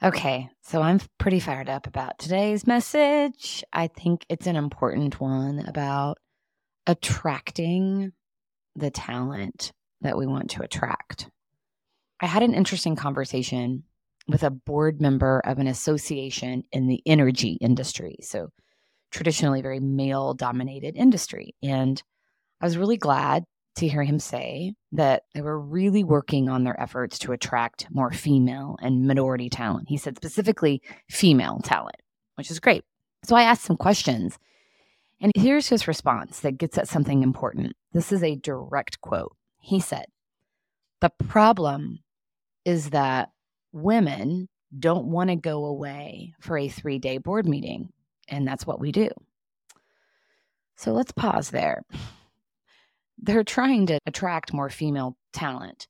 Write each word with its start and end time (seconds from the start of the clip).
Okay, 0.00 0.48
so 0.62 0.80
I'm 0.80 1.00
pretty 1.18 1.40
fired 1.40 1.68
up 1.68 1.88
about 1.88 2.20
today's 2.20 2.68
message. 2.68 3.64
I 3.72 3.88
think 3.88 4.24
it's 4.28 4.46
an 4.46 4.54
important 4.54 5.20
one 5.20 5.64
about 5.66 6.18
attracting 6.86 8.12
the 8.76 8.92
talent 8.92 9.72
that 10.02 10.16
we 10.16 10.24
want 10.24 10.50
to 10.50 10.62
attract. 10.62 11.28
I 12.20 12.26
had 12.26 12.44
an 12.44 12.54
interesting 12.54 12.94
conversation 12.94 13.82
with 14.28 14.44
a 14.44 14.50
board 14.50 15.00
member 15.00 15.40
of 15.40 15.58
an 15.58 15.66
association 15.66 16.62
in 16.70 16.86
the 16.86 17.02
energy 17.04 17.58
industry. 17.60 18.18
So, 18.20 18.50
traditionally, 19.10 19.62
very 19.62 19.80
male 19.80 20.32
dominated 20.32 20.94
industry. 20.94 21.56
And 21.60 22.00
I 22.60 22.66
was 22.66 22.78
really 22.78 22.98
glad 22.98 23.42
to 23.78 23.88
hear 23.88 24.02
him 24.02 24.18
say 24.18 24.74
that 24.92 25.24
they 25.34 25.40
were 25.40 25.58
really 25.58 26.04
working 26.04 26.48
on 26.48 26.64
their 26.64 26.80
efforts 26.80 27.18
to 27.20 27.32
attract 27.32 27.86
more 27.90 28.12
female 28.12 28.76
and 28.80 29.06
minority 29.06 29.48
talent. 29.48 29.88
He 29.88 29.96
said 29.96 30.16
specifically 30.16 30.82
female 31.08 31.60
talent, 31.62 31.96
which 32.34 32.50
is 32.50 32.60
great. 32.60 32.84
So 33.24 33.36
I 33.36 33.42
asked 33.42 33.62
some 33.64 33.76
questions, 33.76 34.38
and 35.20 35.32
here's 35.34 35.68
his 35.68 35.88
response 35.88 36.40
that 36.40 36.58
gets 36.58 36.78
at 36.78 36.88
something 36.88 37.22
important. 37.22 37.74
This 37.92 38.12
is 38.12 38.22
a 38.22 38.36
direct 38.36 39.00
quote. 39.00 39.34
He 39.60 39.80
said, 39.80 40.06
The 41.00 41.10
problem 41.26 42.00
is 42.64 42.90
that 42.90 43.30
women 43.72 44.48
don't 44.78 45.06
want 45.06 45.30
to 45.30 45.36
go 45.36 45.64
away 45.64 46.34
for 46.40 46.58
a 46.58 46.68
three 46.68 46.98
day 46.98 47.18
board 47.18 47.48
meeting, 47.48 47.90
and 48.28 48.46
that's 48.46 48.66
what 48.66 48.80
we 48.80 48.92
do. 48.92 49.08
So 50.76 50.92
let's 50.92 51.12
pause 51.12 51.50
there 51.50 51.82
they're 53.28 53.44
trying 53.44 53.84
to 53.84 53.98
attract 54.06 54.54
more 54.54 54.70
female 54.70 55.14
talent. 55.34 55.86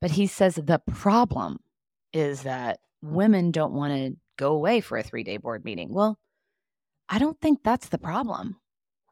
But 0.00 0.12
he 0.12 0.28
says 0.28 0.54
the 0.54 0.80
problem 0.86 1.58
is 2.12 2.42
that 2.42 2.78
women 3.02 3.50
don't 3.50 3.72
want 3.72 3.92
to 3.92 4.16
go 4.38 4.52
away 4.52 4.80
for 4.80 4.96
a 4.96 5.02
three 5.02 5.24
day 5.24 5.36
board 5.36 5.64
meeting. 5.64 5.92
Well, 5.92 6.16
I 7.08 7.18
don't 7.18 7.40
think 7.40 7.64
that's 7.64 7.88
the 7.88 7.98
problem. 7.98 8.56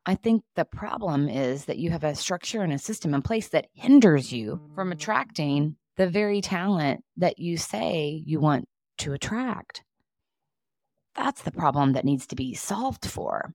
I 0.07 0.15
think 0.15 0.45
the 0.55 0.65
problem 0.65 1.29
is 1.29 1.65
that 1.65 1.79
you 1.79 1.91
have 1.91 2.05
a 2.05 2.15
structure 2.15 2.63
and 2.63 2.73
a 2.73 2.79
system 2.79 3.13
in 3.13 3.23
place 3.23 3.49
that 3.49 3.67
hinders 3.75 4.33
you 4.33 4.61
from 4.77 4.93
attracting 4.93 5.75
the 5.97 6.07
very 6.07 6.43
talent 6.43 7.03
that 7.17 7.41
you 7.41 7.57
say 7.57 8.23
you 8.25 8.39
want 8.39 8.69
to 8.99 9.15
attract. 9.15 9.83
That's 11.17 11.43
the 11.43 11.51
problem 11.51 11.95
that 11.95 12.05
needs 12.05 12.29
to 12.29 12.37
be 12.37 12.55
solved 12.55 13.05
for 13.05 13.53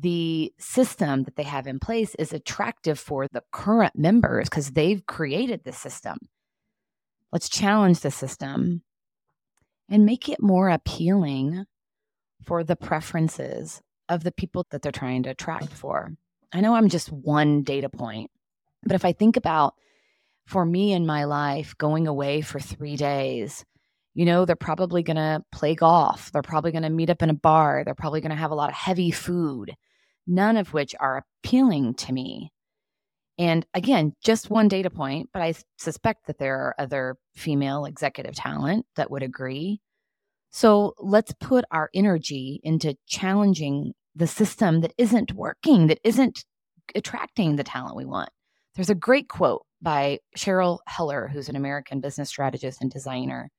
the 0.00 0.52
system 0.58 1.24
that 1.24 1.36
they 1.36 1.42
have 1.42 1.66
in 1.66 1.80
place 1.80 2.14
is 2.16 2.32
attractive 2.32 2.98
for 2.98 3.26
the 3.28 3.42
current 3.52 3.96
members 3.96 4.48
because 4.48 4.72
they've 4.72 5.04
created 5.06 5.64
the 5.64 5.72
system. 5.72 6.18
Let's 7.32 7.48
challenge 7.48 8.00
the 8.00 8.10
system 8.10 8.82
and 9.88 10.06
make 10.06 10.28
it 10.28 10.40
more 10.40 10.68
appealing 10.68 11.64
for 12.44 12.62
the 12.62 12.76
preferences 12.76 13.82
of 14.08 14.22
the 14.22 14.32
people 14.32 14.66
that 14.70 14.82
they're 14.82 14.92
trying 14.92 15.24
to 15.24 15.30
attract 15.30 15.72
for. 15.72 16.12
I 16.52 16.60
know 16.60 16.74
I'm 16.74 16.88
just 16.88 17.12
one 17.12 17.62
data 17.62 17.88
point, 17.88 18.30
but 18.84 18.94
if 18.94 19.04
I 19.04 19.12
think 19.12 19.36
about 19.36 19.74
for 20.46 20.64
me 20.64 20.92
in 20.92 21.04
my 21.04 21.24
life 21.24 21.76
going 21.76 22.06
away 22.06 22.40
for 22.40 22.60
three 22.60 22.96
days, 22.96 23.64
you 24.18 24.24
know, 24.24 24.44
they're 24.44 24.56
probably 24.56 25.02
going 25.02 25.16
to 25.16 25.42
play 25.52 25.74
golf. 25.74 26.32
They're 26.32 26.42
probably 26.42 26.72
going 26.72 26.82
to 26.82 26.90
meet 26.90 27.10
up 27.10 27.22
in 27.22 27.30
a 27.30 27.34
bar. 27.34 27.82
They're 27.84 27.94
probably 27.94 28.20
going 28.20 28.30
to 28.30 28.36
have 28.36 28.50
a 28.50 28.56
lot 28.56 28.68
of 28.68 28.74
heavy 28.74 29.10
food 29.10 29.74
none 30.28 30.58
of 30.58 30.74
which 30.74 30.94
are 31.00 31.24
appealing 31.42 31.94
to 31.94 32.12
me. 32.12 32.52
And 33.38 33.66
again, 33.72 34.12
just 34.22 34.50
one 34.50 34.68
data 34.68 34.90
point, 34.90 35.30
but 35.32 35.42
I 35.42 35.54
suspect 35.78 36.26
that 36.26 36.38
there 36.38 36.56
are 36.56 36.74
other 36.78 37.16
female 37.34 37.84
executive 37.86 38.34
talent 38.34 38.84
that 38.96 39.10
would 39.10 39.22
agree. 39.22 39.80
So 40.50 40.94
let's 40.98 41.32
put 41.40 41.64
our 41.70 41.88
energy 41.94 42.60
into 42.62 42.96
challenging 43.06 43.92
the 44.14 44.26
system 44.26 44.80
that 44.82 44.92
isn't 44.98 45.32
working, 45.32 45.86
that 45.86 46.00
isn't 46.04 46.44
attracting 46.94 47.56
the 47.56 47.64
talent 47.64 47.96
we 47.96 48.04
want. 48.04 48.30
There's 48.74 48.90
a 48.90 48.94
great 48.94 49.28
quote 49.28 49.64
by 49.80 50.18
Cheryl 50.36 50.78
Heller, 50.86 51.30
who's 51.32 51.48
an 51.48 51.56
American 51.56 52.00
business 52.00 52.28
strategist 52.28 52.82
and 52.82 52.90
designer. 52.90 53.50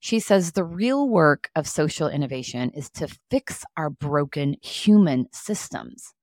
She 0.00 0.20
says 0.20 0.52
the 0.52 0.64
real 0.64 1.08
work 1.08 1.50
of 1.56 1.66
social 1.66 2.08
innovation 2.08 2.70
is 2.70 2.88
to 2.90 3.08
fix 3.30 3.64
our 3.76 3.90
broken 3.90 4.56
human 4.62 5.26
systems. 5.32 6.14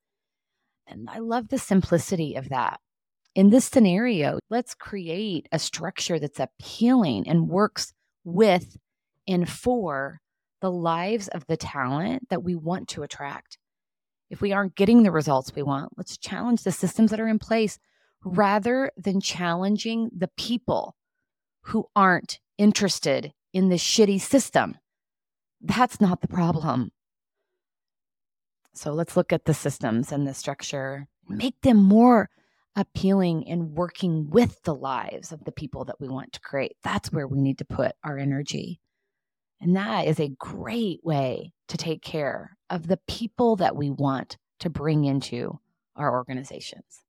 And 0.88 1.10
I 1.10 1.20
love 1.20 1.50
the 1.50 1.58
simplicity 1.58 2.36
of 2.36 2.50
that. 2.50 2.80
In 3.34 3.50
this 3.50 3.66
scenario, 3.66 4.40
let's 4.50 4.74
create 4.74 5.50
a 5.52 5.60
structure 5.60 6.20
that's 6.20 6.40
appealing 6.40 7.28
and 7.28 7.50
works 7.50 7.94
with 8.24 8.78
and 9.28 9.50
for 9.50 10.22
the 10.62 10.72
lives 10.72 11.28
of 11.28 11.46
the 11.48 11.58
talent 11.58 12.30
that 12.30 12.44
we 12.44 12.56
want 12.56 12.88
to 12.90 13.04
attract. 13.04 13.58
If 14.30 14.42
we 14.42 14.54
aren't 14.54 14.76
getting 14.76 15.04
the 15.04 15.12
results 15.12 15.54
we 15.54 15.64
want, 15.64 15.98
let's 15.98 16.18
challenge 16.18 16.64
the 16.64 16.72
systems 16.72 17.12
that 17.12 17.20
are 17.20 17.28
in 17.28 17.40
place 17.40 17.78
rather 18.24 18.92
than 18.98 19.20
challenging 19.20 20.10
the 20.16 20.30
people 20.38 20.96
who 21.62 21.86
aren't 21.96 22.40
interested 22.58 23.34
in 23.56 23.70
this 23.70 23.82
shitty 23.82 24.20
system. 24.20 24.78
That's 25.62 26.02
not 26.02 26.20
the 26.20 26.28
problem. 26.28 26.92
So 28.74 28.92
let's 28.92 29.16
look 29.16 29.32
at 29.32 29.46
the 29.46 29.54
systems 29.54 30.12
and 30.12 30.28
the 30.28 30.34
structure, 30.34 31.08
make 31.30 31.62
them 31.62 31.78
more 31.78 32.30
appealing 32.76 33.44
in 33.44 33.74
working 33.74 34.30
with 34.30 34.62
the 34.64 34.76
lives 34.76 35.32
of 35.32 35.46
the 35.46 35.54
people 35.54 35.86
that 35.86 36.02
we 36.02 36.10
want 36.10 36.34
to 36.34 36.42
create. 36.42 36.76
That's 36.84 37.14
where 37.14 37.30
we 37.30 37.40
need 37.40 37.58
to 37.60 37.66
put 37.66 37.94
our 38.04 38.18
energy. 38.18 38.82
And 39.62 39.74
that 39.78 40.06
is 40.06 40.20
a 40.20 40.36
great 40.38 41.00
way 41.06 41.54
to 41.70 41.78
take 41.78 42.02
care 42.02 42.58
of 42.70 42.88
the 42.88 43.00
people 43.08 43.56
that 43.56 43.78
we 43.78 43.90
want 43.90 44.38
to 44.60 44.70
bring 44.70 45.06
into 45.06 45.62
our 45.96 46.12
organizations. 46.12 47.05